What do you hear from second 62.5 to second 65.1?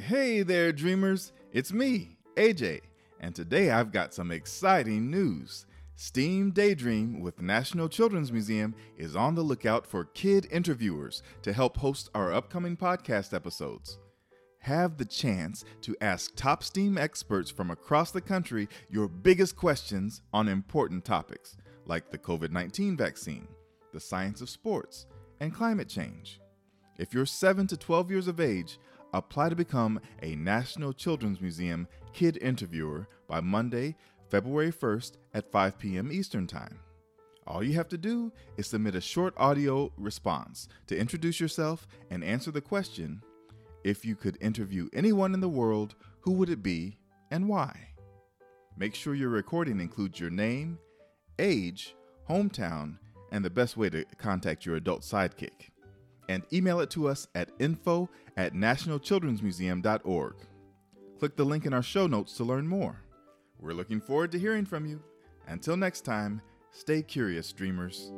more. We're looking forward to hearing from you.